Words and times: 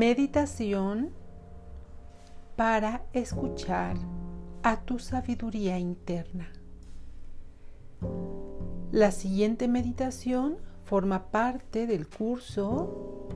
Meditación 0.00 1.10
para 2.56 3.04
escuchar 3.12 3.98
a 4.62 4.80
tu 4.80 4.98
sabiduría 4.98 5.78
interna. 5.78 6.50
La 8.92 9.10
siguiente 9.10 9.68
meditación 9.68 10.56
forma 10.84 11.30
parte 11.30 11.86
del 11.86 12.08
curso 12.08 13.28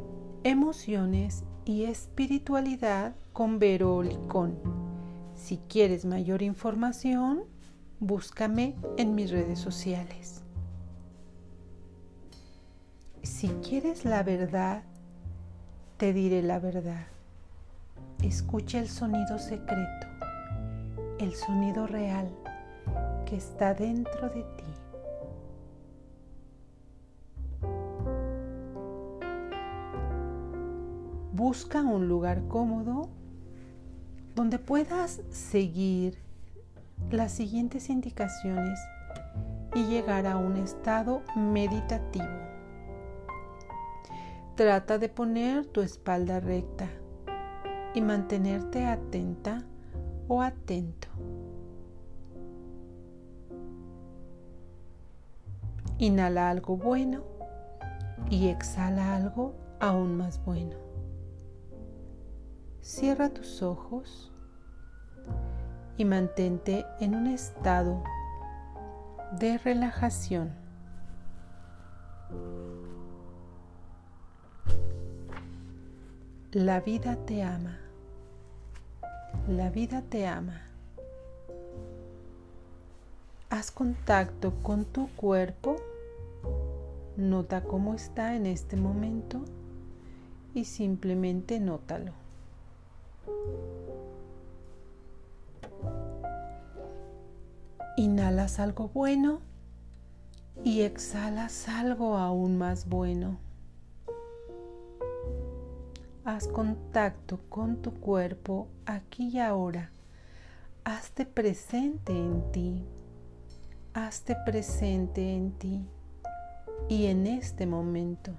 Emociones 0.43 1.45
y 1.67 1.85
Espiritualidad 1.85 3.15
con 3.35 3.59
Vero 3.59 4.03
Licón. 4.03 4.59
Si 5.35 5.59
quieres 5.69 6.07
mayor 6.07 6.41
información, 6.41 7.45
búscame 8.01 8.75
en 8.97 9.15
mis 9.15 9.31
redes 9.31 9.59
sociales. 9.59 10.43
Si 13.23 13.49
quieres 13.49 14.07
la 14.07 14.23
verdad, 14.23 14.85
te 16.05 16.13
diré 16.13 16.43
la 16.43 16.59
verdad. 16.59 17.07
Escucha 18.23 18.79
el 18.79 18.89
sonido 18.89 19.39
secreto, 19.39 20.07
el 21.19 21.33
sonido 21.35 21.87
real 21.87 22.29
que 23.25 23.37
está 23.37 23.73
dentro 23.73 24.29
de 24.29 24.43
ti. 24.43 24.65
Busca 31.33 31.81
un 31.81 32.07
lugar 32.07 32.49
cómodo 32.49 33.09
donde 34.35 34.59
puedas 34.59 35.23
seguir 35.31 36.19
las 37.11 37.33
siguientes 37.33 37.89
indicaciones 37.89 38.79
y 39.75 39.87
llegar 39.87 40.27
a 40.27 40.37
un 40.37 40.59
estado 40.59 41.23
meditativo. 41.35 42.54
Trata 44.57 44.99
de 44.99 45.09
poner 45.09 45.67
tu 45.67 45.81
espalda 45.81 46.39
recta 46.39 46.89
y 47.93 48.01
mantenerte 48.01 48.87
atenta 48.87 49.65
o 50.29 50.43
atento. 50.43 51.09
Inhala 55.99 56.51
algo 56.51 56.77
bueno 56.77 57.25
y 58.31 58.47
exhala 58.47 59.17
algo 59.17 59.57
aún 59.81 60.17
más 60.17 60.45
bueno. 60.45 60.77
Cierra 62.81 63.31
tus 63.31 63.61
ojos 63.61 64.33
y 65.97 66.05
mantente 66.05 66.87
en 67.01 67.17
un 67.17 67.27
estado 67.27 68.05
de 69.41 69.59
relajación. 69.59 70.64
La 76.55 76.79
vida 76.79 77.17
te 77.17 77.43
ama. 77.43 77.81
La 79.49 79.71
vida 79.71 80.03
te 80.03 80.29
ama. 80.29 80.63
Haz 83.51 83.73
contacto 83.73 84.55
con 84.63 84.85
tu 84.85 85.09
cuerpo. 85.17 85.75
Nota 87.17 87.65
cómo 87.65 87.93
está 87.93 88.37
en 88.37 88.47
este 88.47 88.77
momento 88.77 89.45
y 90.55 90.67
simplemente 90.67 91.59
nótalo. 91.59 92.13
Inhalas 97.97 98.61
algo 98.61 98.91
bueno 98.95 99.41
y 100.63 100.83
exhalas 100.83 101.69
algo 101.69 102.17
aún 102.17 102.59
más 102.59 102.89
bueno. 102.89 103.44
Haz 106.25 106.49
contacto 106.49 107.39
con 107.49 107.83
tu 107.83 107.93
cuerpo 107.93 108.69
aquí 108.87 109.29
y 109.29 109.39
ahora. 109.39 109.91
Hazte 110.85 111.27
presente 111.27 112.13
en 112.13 112.51
ti. 112.51 112.85
Hazte 113.93 114.35
presente 114.45 115.35
en 115.35 115.53
ti 115.53 115.87
y 116.89 117.07
en 117.07 117.27
este 117.27 117.67
momento. 117.67 118.33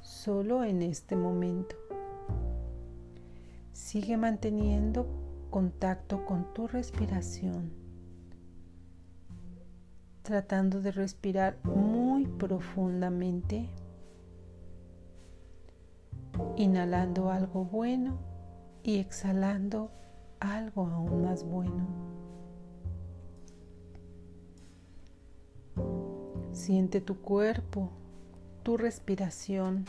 Solo 0.00 0.64
en 0.64 0.82
este 0.82 1.16
momento. 1.16 1.76
Sigue 3.72 4.16
manteniendo 4.16 5.06
contacto 5.50 6.24
con 6.26 6.52
tu 6.52 6.66
respiración 6.66 7.86
tratando 10.26 10.82
de 10.82 10.90
respirar 10.90 11.56
muy 11.62 12.26
profundamente, 12.26 13.68
inhalando 16.56 17.30
algo 17.30 17.64
bueno 17.64 18.18
y 18.82 18.98
exhalando 18.98 19.90
algo 20.40 20.86
aún 20.86 21.22
más 21.22 21.44
bueno. 21.44 21.86
Siente 26.52 27.00
tu 27.00 27.20
cuerpo, 27.20 27.90
tu 28.62 28.76
respiración. 28.76 29.84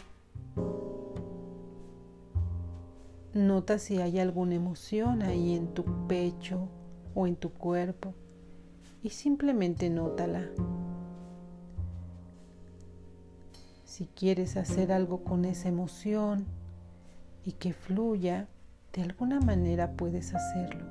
Nota 3.33 3.79
si 3.79 4.01
hay 4.01 4.19
alguna 4.19 4.55
emoción 4.55 5.21
ahí 5.21 5.55
en 5.55 5.73
tu 5.73 5.85
pecho 6.07 6.67
o 7.13 7.27
en 7.27 7.35
tu 7.35 7.51
cuerpo 7.51 8.13
y 9.01 9.09
simplemente 9.09 9.89
nótala. 9.89 10.49
Si 13.97 14.05
quieres 14.05 14.57
hacer 14.57 14.91
algo 14.91 15.23
con 15.23 15.43
esa 15.43 15.69
emoción 15.69 16.45
y 17.43 17.53
que 17.53 17.73
fluya, 17.73 18.47
de 18.93 19.01
alguna 19.01 19.39
manera 19.39 19.93
puedes 19.93 20.35
hacerlo. 20.35 20.85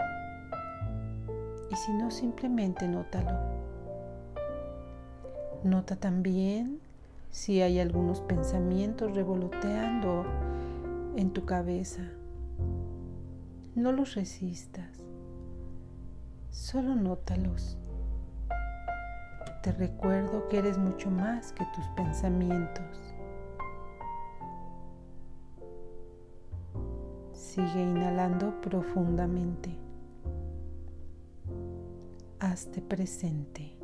Y 1.70 1.76
si 1.76 1.92
no, 1.92 2.10
simplemente 2.10 2.88
nótalo. 2.88 3.30
Nota 5.62 5.94
también 5.94 6.80
si 7.30 7.62
hay 7.62 7.78
algunos 7.78 8.22
pensamientos 8.22 9.14
revoloteando 9.14 10.26
en 11.14 11.30
tu 11.32 11.44
cabeza. 11.44 12.02
No 13.76 13.92
los 13.92 14.16
resistas, 14.16 14.90
solo 16.50 16.96
nótalos 16.96 17.78
te 19.66 19.72
recuerdo 19.72 20.46
que 20.48 20.58
eres 20.58 20.78
mucho 20.78 21.10
más 21.10 21.52
que 21.52 21.64
tus 21.74 21.84
pensamientos. 21.96 22.84
Sigue 27.32 27.82
inhalando 27.82 28.60
profundamente. 28.60 29.76
Hazte 32.38 32.80
presente. 32.80 33.76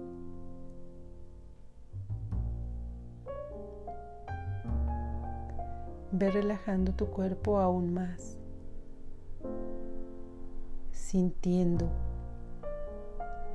Ve 6.12 6.30
relajando 6.30 6.92
tu 6.92 7.06
cuerpo 7.06 7.58
aún 7.58 7.92
más, 7.92 8.38
sintiendo 10.92 11.88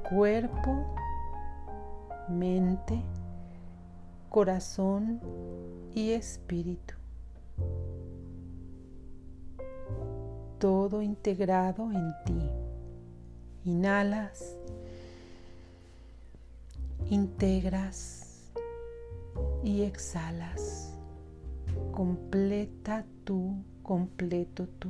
cuerpo 0.10 0.97
mente, 2.30 3.02
corazón 4.30 5.20
y 5.94 6.12
espíritu. 6.12 6.94
Todo 10.60 11.02
integrado 11.02 11.92
en 11.92 12.14
ti. 12.26 12.50
Inhalas, 13.66 14.56
integras 17.10 18.52
y 19.64 19.84
exhalas. 19.84 20.94
Completa 21.92 23.06
tú, 23.24 23.64
completo 23.84 24.68
tú. 24.80 24.90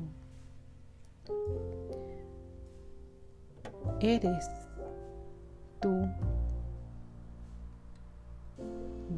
Eres 4.00 4.50
tú 5.80 6.08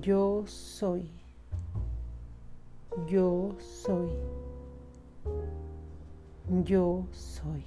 yo 0.02 0.44
soy. 0.46 1.10
Yo 3.08 3.56
soy. 3.60 4.10
Yo 6.64 7.06
soy. 7.12 7.64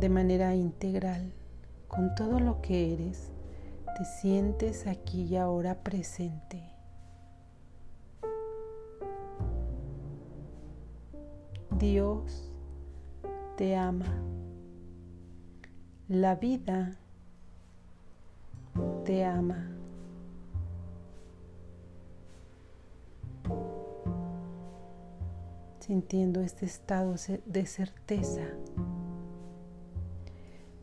De 0.00 0.08
manera 0.08 0.54
integral, 0.54 1.32
con 1.88 2.14
todo 2.14 2.40
lo 2.40 2.60
que 2.60 2.94
eres, 2.94 3.30
te 3.96 4.04
sientes 4.04 4.86
aquí 4.86 5.24
y 5.24 5.36
ahora 5.36 5.82
presente. 5.82 6.62
Dios 11.78 12.52
te 13.56 13.76
ama. 13.76 14.22
La 16.08 16.36
vida 16.36 16.98
te 19.08 19.24
ama. 19.24 19.66
sintiendo 25.78 26.42
este 26.42 26.66
estado 26.66 27.14
de 27.46 27.64
certeza, 27.64 28.42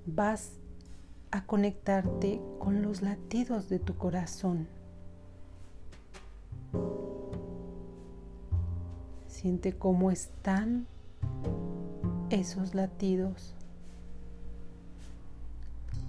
vas 0.08 0.54
a 1.30 1.46
conectarte 1.46 2.42
con 2.58 2.82
los 2.82 3.04
latidos 3.04 3.70
de 3.70 3.78
tu 3.78 3.96
corazón. 3.96 4.68
Siente 9.28 9.78
cómo 9.78 10.10
están 10.10 10.88
esos 12.32 12.74
latidos, 12.74 13.55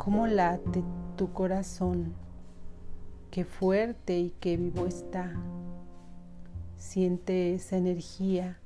cómo 0.07 0.29
late 0.29 0.85
tu 1.17 1.33
corazón, 1.33 2.15
qué 3.33 3.45
fuerte 3.45 4.17
y 4.17 4.31
qué 4.39 4.57
vivo 4.57 4.87
está. 4.87 5.33
Siente 6.77 7.55
esa 7.55 7.77
energía 7.77 8.57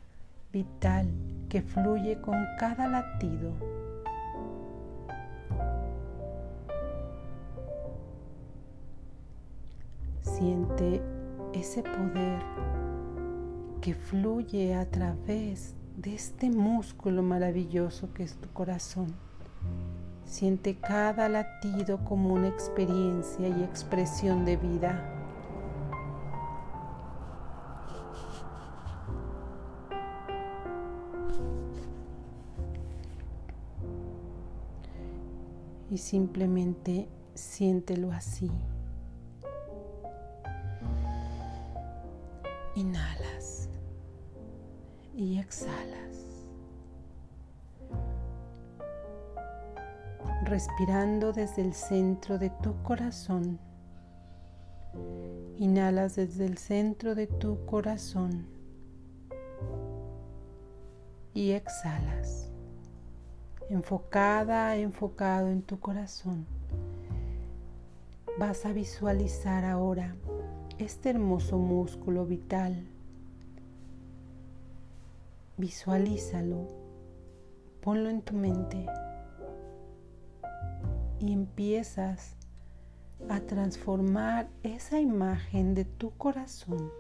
vital 0.53 1.09
que 1.49 1.63
fluye 1.63 2.21
con 2.21 2.37
cada 2.59 2.87
latido. 2.89 3.55
Siente 10.21 11.01
ese 11.55 11.83
poder 11.83 12.43
que 13.81 13.95
fluye 13.95 14.75
a 14.75 14.85
través 14.91 15.75
de 15.97 16.17
este 16.17 16.51
músculo 16.51 17.23
maravilloso 17.23 18.13
que 18.13 18.25
es 18.25 18.37
tu 18.37 18.51
corazón. 18.51 19.30
Siente 20.31 20.77
cada 20.77 21.29
latido 21.29 22.05
como 22.05 22.33
una 22.33 22.47
experiencia 22.47 23.49
y 23.49 23.65
expresión 23.65 24.45
de 24.45 24.57
vida. 24.57 25.05
Y 35.91 35.99
simplemente 35.99 37.09
siéntelo 37.35 38.13
así. 38.13 38.53
Inhalas 42.77 43.69
y 45.17 45.41
exhalas. 45.41 46.00
Respirando 50.51 51.33
desde 51.33 51.63
el 51.63 51.75
centro 51.75 52.37
de 52.37 52.51
tu 52.51 52.83
corazón. 52.83 53.61
Inhalas 55.61 56.17
desde 56.17 56.45
el 56.45 56.59
centro 56.59 57.15
de 57.15 57.29
tu 57.29 57.65
corazón 57.67 58.49
y 61.35 61.53
exhalas. 61.53 62.51
Enfocada, 63.69 64.75
enfocado 64.75 65.47
en 65.47 65.63
tu 65.63 65.79
corazón. 65.79 66.47
Vas 68.37 68.67
a 68.67 68.73
visualizar 68.73 69.65
ahora 69.65 70.17
este 70.79 71.11
hermoso 71.11 71.59
músculo 71.59 72.27
vital. 72.27 72.89
Visualízalo, 75.59 76.67
ponlo 77.81 78.11
en 78.11 78.23
tu 78.23 78.35
mente 78.35 78.89
y 81.21 81.33
empiezas 81.33 82.37
a 83.29 83.41
transformar 83.41 84.49
esa 84.63 84.99
imagen 84.99 85.75
de 85.75 85.85
tu 85.85 86.11
corazón 86.17 86.91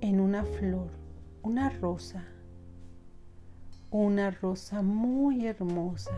en 0.00 0.20
una 0.20 0.44
flor, 0.44 0.88
una 1.42 1.68
rosa, 1.68 2.24
una 3.90 4.30
rosa 4.30 4.82
muy 4.82 5.46
hermosa. 5.46 6.16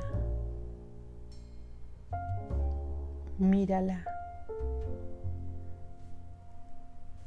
Mírala. 3.39 4.05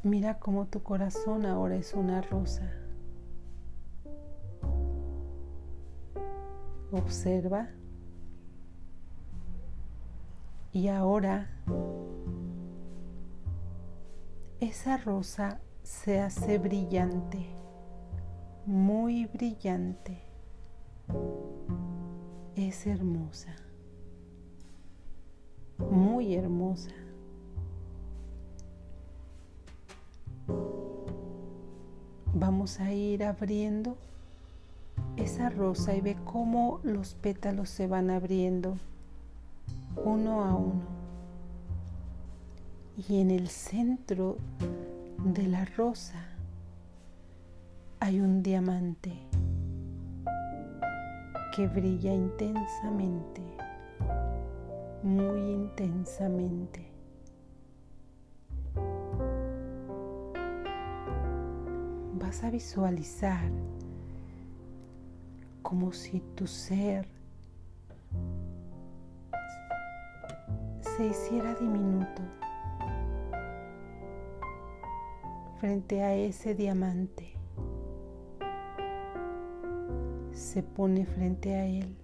Mira 0.03 0.39
cómo 0.39 0.65
tu 0.65 0.81
corazón 0.81 1.45
ahora 1.45 1.75
es 1.75 1.93
una 1.93 2.21
rosa. 2.21 2.69
Observa. 6.91 7.69
Y 10.73 10.87
ahora 10.87 11.49
esa 14.61 14.95
rosa 14.95 15.59
se 15.83 16.21
hace 16.21 16.59
brillante, 16.59 17.45
muy 18.65 19.25
brillante. 19.25 20.21
Es 22.55 22.87
hermosa, 22.87 23.53
muy 25.77 26.35
hermosa. 26.35 26.91
Vamos 32.33 32.79
a 32.79 32.93
ir 32.93 33.25
abriendo 33.25 33.97
esa 35.17 35.49
rosa 35.49 35.95
y 35.95 36.01
ve 36.01 36.15
cómo 36.23 36.79
los 36.83 37.13
pétalos 37.15 37.69
se 37.69 37.87
van 37.87 38.09
abriendo 38.09 38.77
uno 39.97 40.43
a 40.43 40.55
uno. 40.55 41.01
Y 43.07 43.21
en 43.21 43.31
el 43.31 43.47
centro 43.47 44.37
de 45.23 45.47
la 45.47 45.65
rosa 45.65 46.25
hay 47.99 48.19
un 48.19 48.43
diamante 48.43 49.13
que 51.55 51.67
brilla 51.67 52.13
intensamente, 52.13 53.41
muy 55.03 55.39
intensamente. 55.51 56.91
vas 62.31 62.45
a 62.45 62.49
visualizar 62.49 63.51
como 65.61 65.91
si 65.91 66.21
tu 66.33 66.47
ser 66.47 67.05
se 70.97 71.05
hiciera 71.05 71.53
diminuto 71.55 72.21
frente 75.59 76.01
a 76.01 76.13
ese 76.15 76.55
diamante. 76.55 77.33
Se 80.33 80.63
pone 80.63 81.05
frente 81.05 81.55
a 81.55 81.65
él. 81.65 81.95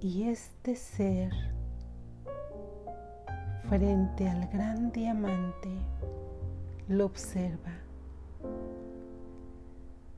Y 0.00 0.24
este 0.24 0.74
ser 0.74 1.32
frente 3.68 4.28
al 4.28 4.48
gran 4.48 4.90
diamante 4.90 5.70
lo 6.88 7.06
observa. 7.06 7.72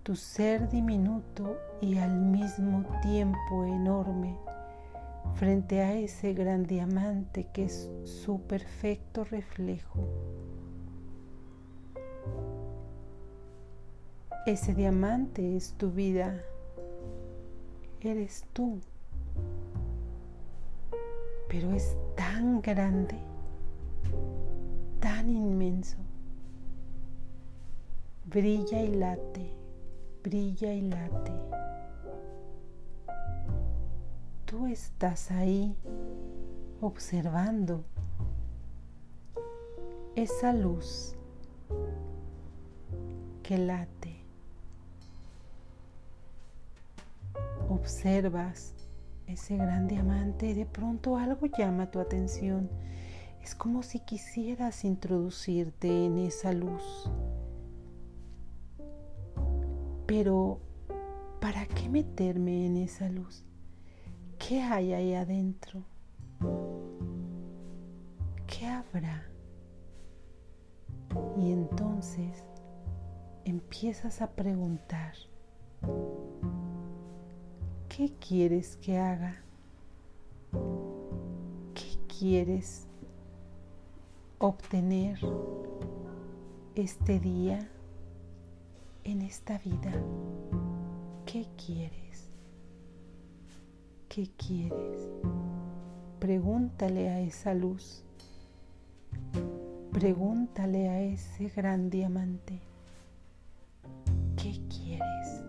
Tu 0.02 0.16
ser 0.16 0.68
diminuto 0.68 1.58
y 1.80 1.98
al 1.98 2.16
mismo 2.16 2.84
tiempo 3.02 3.64
enorme 3.66 4.45
frente 5.36 5.80
a 5.80 5.94
ese 5.94 6.34
gran 6.34 6.64
diamante 6.64 7.46
que 7.52 7.64
es 7.64 7.90
su 8.04 8.40
perfecto 8.42 9.24
reflejo. 9.24 10.08
Ese 14.46 14.74
diamante 14.74 15.56
es 15.56 15.74
tu 15.74 15.90
vida, 15.90 16.40
eres 18.00 18.44
tú, 18.52 18.80
pero 21.48 21.72
es 21.72 21.96
tan 22.14 22.60
grande, 22.60 23.16
tan 25.00 25.28
inmenso 25.28 25.96
brilla 28.26 28.82
y 28.82 28.94
late, 28.94 29.52
brilla 30.22 30.72
y 30.72 30.82
late. 30.82 31.55
Tú 34.46 34.68
estás 34.68 35.32
ahí 35.32 35.76
observando 36.80 37.84
esa 40.14 40.52
luz 40.52 41.16
que 43.42 43.58
late. 43.58 44.16
Observas 47.68 48.72
ese 49.26 49.56
gran 49.56 49.88
diamante 49.88 50.46
y 50.46 50.54
de 50.54 50.64
pronto 50.64 51.16
algo 51.16 51.46
llama 51.46 51.90
tu 51.90 51.98
atención. 51.98 52.70
Es 53.42 53.56
como 53.56 53.82
si 53.82 53.98
quisieras 53.98 54.84
introducirte 54.84 56.06
en 56.06 56.18
esa 56.18 56.52
luz. 56.52 57.10
Pero, 60.06 60.60
¿para 61.40 61.66
qué 61.66 61.88
meterme 61.88 62.66
en 62.66 62.76
esa 62.76 63.08
luz? 63.08 63.44
¿Qué 64.38 64.60
hay 64.60 64.92
ahí 64.92 65.14
adentro? 65.14 65.82
¿Qué 68.46 68.66
habrá? 68.66 69.26
Y 71.36 71.52
entonces 71.52 72.44
empiezas 73.44 74.22
a 74.22 74.30
preguntar, 74.30 75.14
¿qué 77.88 78.12
quieres 78.20 78.76
que 78.76 78.98
haga? 78.98 79.42
¿Qué 81.74 81.98
quieres 82.18 82.86
obtener 84.38 85.18
este 86.74 87.18
día 87.20 87.68
en 89.04 89.22
esta 89.22 89.58
vida? 89.58 89.92
¿Qué 91.24 91.46
quieres? 91.56 92.25
¿Qué 94.16 94.30
quieres? 94.38 95.10
Pregúntale 96.20 97.10
a 97.10 97.20
esa 97.20 97.52
luz. 97.52 98.02
Pregúntale 99.92 100.88
a 100.88 101.02
ese 101.02 101.50
gran 101.54 101.90
diamante. 101.90 102.58
¿Qué 104.38 104.58
quieres? 104.70 105.44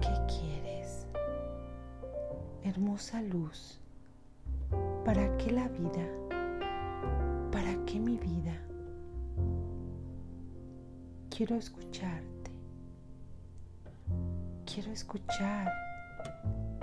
¿Qué 0.00 0.12
quieres? 0.26 1.06
Hermosa 2.64 3.22
luz. 3.22 3.78
¿Para 5.04 5.36
qué 5.36 5.52
la 5.52 5.68
vida? 5.68 6.04
¿Para 7.52 7.76
qué 7.84 8.00
mi 8.00 8.16
vida? 8.18 8.60
Quiero 11.30 11.54
escucharte. 11.54 12.27
Quiero 14.78 14.92
escuchar 14.92 15.72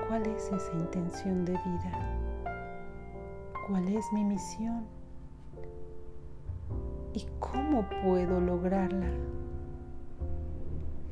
cuál 0.10 0.26
es 0.28 0.52
esa 0.52 0.74
intención 0.74 1.46
de 1.46 1.54
vida. 1.54 2.20
¿Cuál 3.70 3.88
es 3.88 4.04
mi 4.12 4.26
misión? 4.26 4.86
¿Y 7.14 7.26
cómo 7.40 7.88
puedo 8.04 8.42
lograrla? 8.42 9.08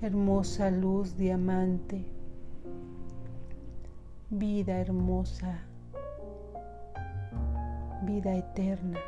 Hermosa 0.01 0.71
luz 0.71 1.15
diamante, 1.15 2.05
vida 4.29 4.81
hermosa, 4.81 5.63
vida 8.01 8.35
eterna. 8.35 8.99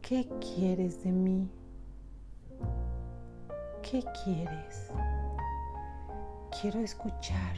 ¿Qué 0.00 0.28
quieres 0.38 1.02
de 1.02 1.10
mí? 1.10 1.50
¿Qué 3.92 4.02
quieres? 4.24 4.88
Quiero 6.58 6.80
escuchar. 6.80 7.54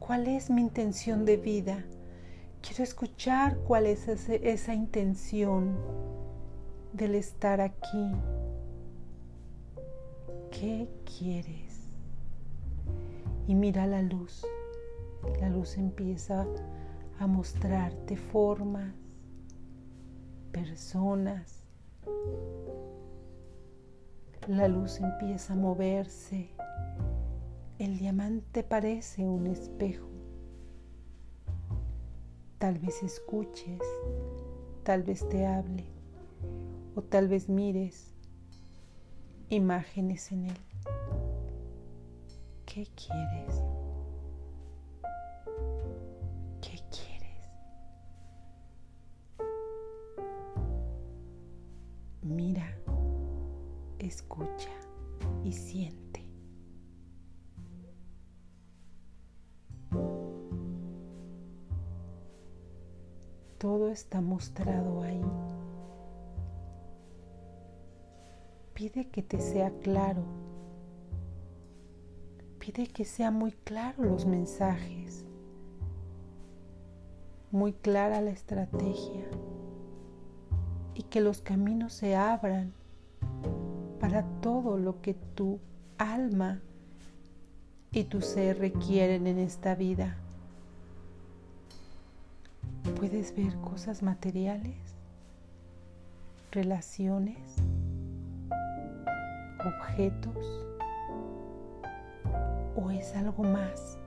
¿Cuál 0.00 0.26
es 0.26 0.50
mi 0.50 0.60
intención 0.60 1.24
de 1.24 1.36
vida? 1.36 1.84
Quiero 2.60 2.82
escuchar 2.82 3.56
cuál 3.58 3.86
es 3.86 4.08
esa 4.08 4.74
intención 4.74 5.78
del 6.92 7.14
estar 7.14 7.60
aquí. 7.60 8.10
¿Qué 10.50 10.88
quieres? 11.04 11.86
Y 13.46 13.54
mira 13.54 13.86
la 13.86 14.02
luz. 14.02 14.44
La 15.40 15.50
luz 15.50 15.78
empieza 15.78 16.48
a 17.20 17.28
mostrarte 17.28 18.16
formas, 18.16 18.92
personas. 20.50 21.62
La 24.48 24.66
luz 24.66 24.98
empieza 24.98 25.52
a 25.52 25.56
moverse. 25.56 26.48
El 27.78 27.98
diamante 27.98 28.62
parece 28.62 29.28
un 29.28 29.46
espejo. 29.46 30.08
Tal 32.56 32.78
vez 32.78 33.02
escuches, 33.02 33.82
tal 34.84 35.02
vez 35.02 35.28
te 35.28 35.46
hable 35.46 35.84
o 36.94 37.02
tal 37.02 37.28
vez 37.28 37.50
mires 37.50 38.14
imágenes 39.50 40.32
en 40.32 40.46
él. 40.46 40.58
¿Qué 42.64 42.86
quieres? 42.96 43.62
Todo 63.58 63.88
está 63.88 64.20
mostrado 64.20 65.02
ahí. 65.02 65.20
Pide 68.72 69.08
que 69.08 69.20
te 69.22 69.40
sea 69.40 69.70
claro. 69.80 70.22
Pide 72.60 72.86
que 72.86 73.04
sea 73.04 73.32
muy 73.32 73.50
claro 73.50 74.04
los 74.04 74.26
mensajes. 74.26 75.24
Muy 77.50 77.72
clara 77.72 78.20
la 78.20 78.30
estrategia. 78.30 79.28
Y 80.94 81.02
que 81.04 81.20
los 81.20 81.40
caminos 81.40 81.94
se 81.94 82.14
abran 82.14 82.77
para 84.00 84.22
todo 84.40 84.78
lo 84.78 85.00
que 85.00 85.14
tu 85.14 85.58
alma 85.98 86.60
y 87.90 88.04
tu 88.04 88.20
ser 88.20 88.58
requieren 88.58 89.26
en 89.26 89.38
esta 89.38 89.74
vida 89.74 90.16
puedes 92.98 93.34
ver 93.36 93.54
cosas 93.60 94.02
materiales, 94.02 94.76
relaciones, 96.50 97.56
objetos 99.64 100.66
o 102.76 102.90
es 102.90 103.14
algo 103.14 103.44
más. 103.44 103.98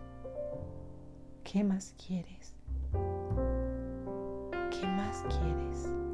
¿Qué 1.44 1.64
más 1.64 1.94
quieres? 2.06 2.54
¿Qué 4.70 4.88
más 4.88 5.24
quieres? 5.30 6.11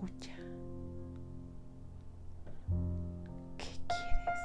Escucha. 0.00 0.32
¿Qué 3.58 3.66
quieres? 3.86 4.40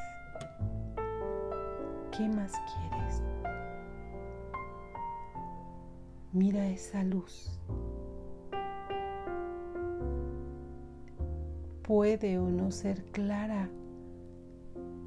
¿Qué 2.12 2.28
más 2.28 2.52
quieres? 2.52 3.24
Mira 6.34 6.68
esa 6.68 7.06
luz. 7.06 7.58
Puede 11.84 12.38
o 12.38 12.50
no 12.50 12.70
ser 12.72 13.06
clara 13.06 13.70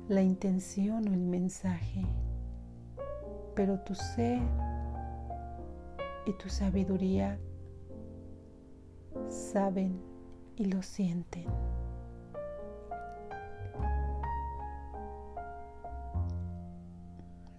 la 0.08 0.22
intención 0.22 1.08
o 1.08 1.12
el 1.12 1.26
mensaje, 1.26 2.06
pero 3.54 3.80
tu 3.80 3.94
ser 3.94 4.40
y 6.24 6.32
tu 6.38 6.48
sabiduría 6.48 7.38
saben 9.28 10.08
y 10.58 10.64
lo 10.64 10.82
sienten. 10.82 11.46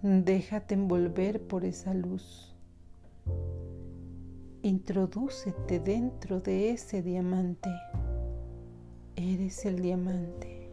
Déjate 0.02 0.74
envolver 0.74 1.46
por 1.46 1.64
esa 1.64 1.94
luz. 1.94 2.54
Introdúcete 4.62 5.80
dentro 5.80 6.40
de 6.40 6.70
ese 6.70 7.02
diamante. 7.02 7.70
Eres 9.16 9.64
el 9.64 9.80
diamante. 9.80 10.70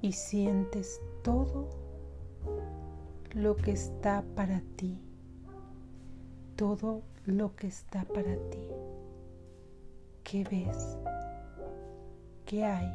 Y 0.00 0.12
sientes 0.12 1.00
todo 1.22 1.68
lo 3.34 3.56
que 3.56 3.72
está 3.72 4.24
para 4.34 4.62
ti. 4.76 5.00
Todo 6.56 7.02
lo 7.24 7.54
que 7.54 7.68
está 7.68 8.04
para 8.04 8.34
ti. 8.50 8.81
¿Qué 10.24 10.44
ves? 10.44 10.96
¿Qué 12.46 12.64
hay? 12.64 12.92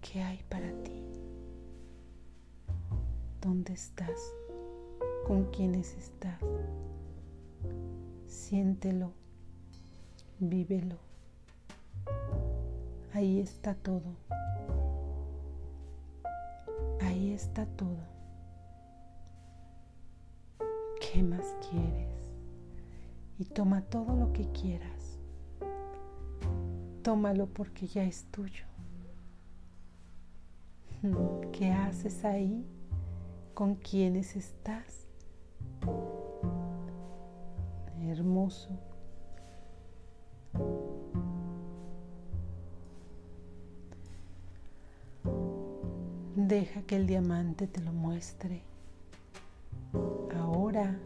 ¿Qué 0.00 0.22
hay 0.22 0.42
para 0.48 0.70
ti? 0.82 1.02
¿Dónde 3.40 3.72
estás? 3.72 4.34
con 5.30 5.44
quienes 5.52 5.96
estás. 5.96 6.40
Siéntelo, 8.26 9.12
vívelo. 10.40 10.96
Ahí 13.12 13.38
está 13.38 13.74
todo. 13.74 14.16
Ahí 17.00 17.32
está 17.32 17.64
todo. 17.64 18.08
¿Qué 21.00 21.22
más 21.22 21.54
quieres? 21.70 22.10
Y 23.38 23.44
toma 23.44 23.82
todo 23.82 24.16
lo 24.16 24.32
que 24.32 24.50
quieras. 24.50 24.99
Tómalo 27.02 27.46
porque 27.46 27.86
ya 27.86 28.04
es 28.04 28.24
tuyo. 28.30 28.64
¿Qué 31.52 31.70
haces 31.70 32.24
ahí? 32.24 32.66
con 33.60 33.74
quienes 33.74 34.36
estás. 34.36 35.06
Hermoso. 38.00 38.70
Deja 46.34 46.80
que 46.86 46.96
el 46.96 47.06
diamante 47.06 47.66
te 47.66 47.82
lo 47.82 47.92
muestre. 47.92 48.62
Ahora 50.34 50.98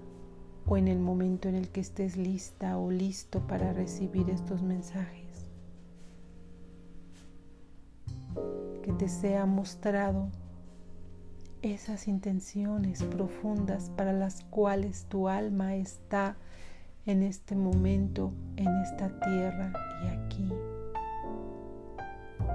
o 0.67 0.77
en 0.77 0.87
el 0.87 1.01
momento 1.01 1.49
en 1.49 1.57
el 1.57 1.71
que 1.71 1.81
estés 1.81 2.17
lista 2.17 2.79
o 2.79 2.93
listo 2.93 3.45
para 3.49 3.73
recibir 3.73 4.31
estos 4.31 4.63
mensajes. 4.63 5.24
Que 8.85 8.93
te 8.93 9.09
sea 9.09 9.47
mostrado 9.47 10.29
esas 11.63 12.07
intenciones 12.07 13.03
profundas 13.03 13.89
para 13.97 14.13
las 14.13 14.45
cuales 14.45 15.07
tu 15.07 15.27
alma 15.27 15.75
está 15.75 16.37
en 17.07 17.23
este 17.23 17.57
momento, 17.57 18.35
en 18.57 18.69
esta 18.83 19.09
tierra 19.21 19.73
y 20.05 20.09
aquí. 20.09 20.53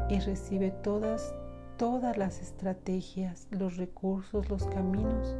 Y 0.10 0.20
recibe 0.20 0.70
todas, 0.70 1.34
todas 1.78 2.16
las 2.16 2.44
estrategias, 2.44 3.48
los 3.50 3.78
recursos, 3.78 4.52
los 4.52 4.68
caminos 4.68 5.36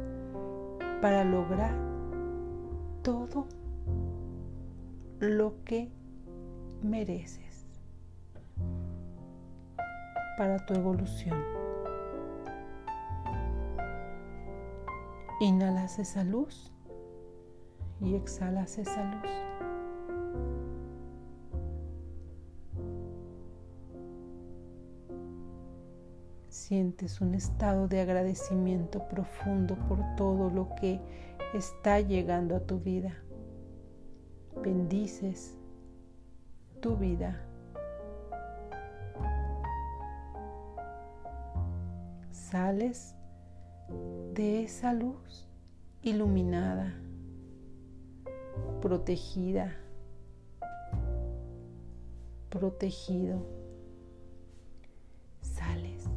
para 1.00 1.22
lograr 1.22 1.76
todo 3.02 3.46
lo 5.20 5.54
que 5.64 5.88
mereces 6.82 7.49
para 10.40 10.56
tu 10.64 10.72
evolución. 10.72 11.38
Inhalas 15.38 15.98
esa 15.98 16.24
luz 16.24 16.72
y 18.00 18.14
exhalas 18.14 18.78
esa 18.78 19.04
luz. 19.04 19.30
Sientes 26.48 27.20
un 27.20 27.34
estado 27.34 27.86
de 27.86 28.00
agradecimiento 28.00 29.06
profundo 29.08 29.76
por 29.88 29.98
todo 30.16 30.48
lo 30.48 30.74
que 30.76 31.02
está 31.52 32.00
llegando 32.00 32.56
a 32.56 32.60
tu 32.60 32.80
vida. 32.80 33.14
Bendices 34.62 35.58
tu 36.80 36.96
vida. 36.96 37.49
Sales 42.50 43.14
de 44.34 44.64
esa 44.64 44.92
luz 44.92 45.46
iluminada, 46.02 46.94
protegida, 48.82 49.76
protegido. 52.48 53.46
Sales 55.40 56.10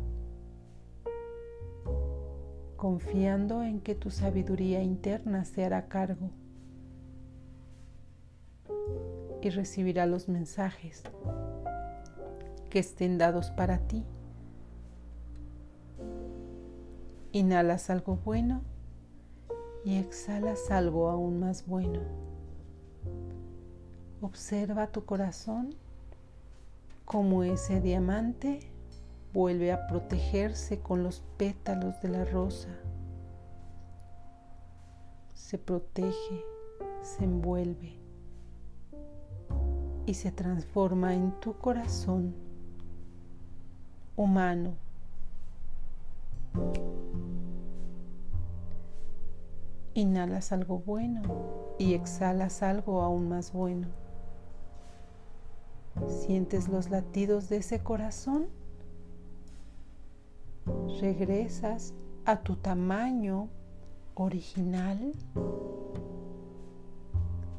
confiando 2.78 3.62
en 3.62 3.80
que 3.80 3.94
tu 3.94 4.10
sabiduría 4.10 4.82
interna 4.82 5.46
se 5.46 5.64
hará 5.64 5.88
cargo 5.88 6.32
y 9.44 9.52
recibirá 9.52 10.08
los 10.08 10.30
mensajes 10.30 11.04
que 12.72 12.80
estén 12.80 13.20
dados 13.20 13.52
para 13.52 13.78
ti. 13.88 14.04
Inhalas 17.36 17.90
algo 17.90 18.18
bueno 18.24 18.62
y 19.84 19.98
exhalas 19.98 20.70
algo 20.70 21.10
aún 21.10 21.40
más 21.40 21.66
bueno. 21.66 22.00
Observa 24.22 24.86
tu 24.92 25.04
corazón 25.06 25.74
como 27.06 27.44
ese 27.44 27.82
diamante 27.82 28.60
vuelve 29.34 29.72
a 29.72 29.88
protegerse 29.88 30.80
con 30.80 31.02
los 31.02 31.24
pétalos 31.38 32.00
de 32.04 32.10
la 32.10 32.24
rosa. 32.24 32.70
Se 35.34 35.58
protege, 35.58 36.46
se 37.02 37.24
envuelve 37.24 37.96
y 40.06 40.14
se 40.14 40.32
transforma 40.32 41.16
en 41.16 41.32
tu 41.40 41.58
corazón 41.58 42.36
humano 44.16 44.76
Inhalas 49.96 50.52
algo 50.52 50.80
bueno 50.80 51.22
y 51.78 51.94
exhalas 51.94 52.64
algo 52.64 53.02
aún 53.02 53.30
más 53.30 53.54
bueno. 53.54 53.88
¿Sientes 56.08 56.68
los 56.68 56.90
latidos 56.90 57.50
de 57.50 57.58
ese 57.58 57.80
corazón? 57.80 58.48
Regresas 61.00 61.94
a 62.26 62.42
tu 62.42 62.56
tamaño 62.56 63.50
original, 64.16 65.14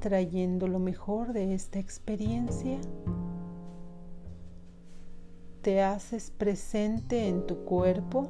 trayendo 0.00 0.66
lo 0.66 0.80
mejor 0.80 1.32
de 1.32 1.54
esta 1.54 1.78
experiencia. 1.78 2.80
Te 5.62 5.82
haces 5.82 6.30
presente 6.30 7.28
en 7.28 7.46
tu 7.46 7.64
cuerpo 7.64 8.28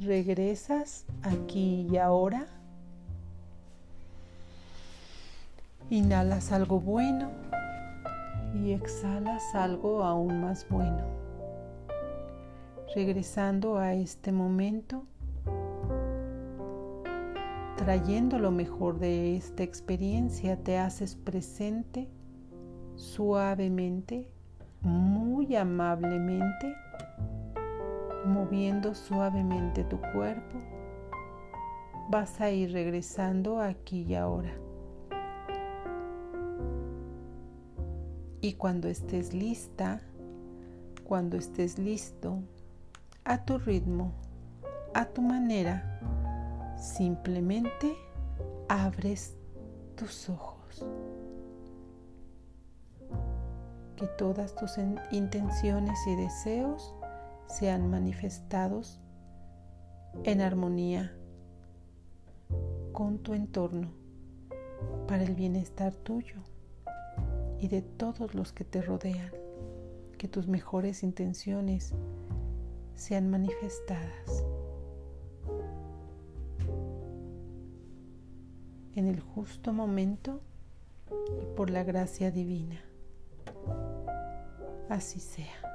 regresas 0.00 1.04
aquí 1.22 1.86
y 1.90 1.96
ahora. 1.96 2.46
Inhalas 5.88 6.52
algo 6.52 6.80
bueno 6.80 7.30
y 8.54 8.72
exhalas 8.72 9.54
algo 9.54 10.02
aún 10.02 10.40
más 10.40 10.66
bueno. 10.68 11.04
Regresando 12.94 13.78
a 13.78 13.94
este 13.94 14.32
momento, 14.32 15.04
trayendo 17.76 18.38
lo 18.38 18.50
mejor 18.50 18.98
de 18.98 19.36
esta 19.36 19.62
experiencia, 19.62 20.56
te 20.56 20.78
haces 20.78 21.14
presente 21.14 22.08
suavemente, 22.96 24.30
muy 24.80 25.54
amablemente 25.54 26.74
moviendo 28.26 28.94
suavemente 28.94 29.84
tu 29.84 30.00
cuerpo, 30.12 30.58
vas 32.08 32.40
a 32.40 32.50
ir 32.50 32.72
regresando 32.72 33.60
aquí 33.60 34.02
y 34.02 34.14
ahora. 34.14 34.52
Y 38.40 38.54
cuando 38.54 38.88
estés 38.88 39.34
lista, 39.34 40.00
cuando 41.04 41.36
estés 41.36 41.78
listo, 41.78 42.42
a 43.24 43.44
tu 43.44 43.58
ritmo, 43.58 44.12
a 44.94 45.04
tu 45.06 45.22
manera, 45.22 46.00
simplemente 46.78 47.96
abres 48.68 49.36
tus 49.96 50.28
ojos. 50.28 50.86
Que 53.96 54.06
todas 54.18 54.54
tus 54.54 54.72
intenciones 55.10 55.98
y 56.06 56.16
deseos 56.16 56.94
sean 57.46 57.90
manifestados 57.90 59.00
en 60.24 60.40
armonía 60.40 61.16
con 62.92 63.18
tu 63.18 63.34
entorno 63.34 63.92
para 65.06 65.22
el 65.22 65.34
bienestar 65.34 65.94
tuyo 65.94 66.42
y 67.58 67.68
de 67.68 67.82
todos 67.82 68.34
los 68.34 68.52
que 68.52 68.64
te 68.64 68.82
rodean. 68.82 69.32
Que 70.18 70.28
tus 70.28 70.48
mejores 70.48 71.02
intenciones 71.02 71.94
sean 72.94 73.30
manifestadas 73.30 74.44
en 78.94 79.06
el 79.06 79.20
justo 79.20 79.74
momento 79.74 80.40
y 81.42 81.54
por 81.54 81.68
la 81.68 81.84
gracia 81.84 82.30
divina. 82.30 82.82
Así 84.88 85.20
sea. 85.20 85.65